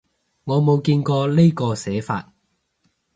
[0.45, 2.33] 我冇見過呢個寫法